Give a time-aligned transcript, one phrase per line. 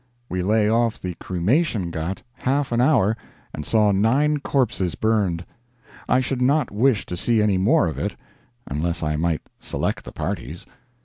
[0.29, 3.15] We lay off the cremation ghat half an hour
[3.53, 5.45] and saw nine corpses burned.
[6.09, 8.15] I should not wish to see any more of it,
[8.65, 10.65] unless I might select the parties.